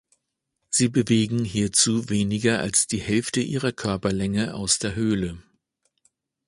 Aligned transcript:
Sie 0.71 0.89
bewegen 0.89 1.45
hierzu 1.45 2.09
weniger 2.09 2.57
als 2.59 2.87
die 2.87 2.99
Hälfte 3.01 3.39
ihrer 3.41 3.71
Körperlänge 3.71 4.55
aus 4.55 4.79
der 4.79 4.95
Höhle. 4.95 5.37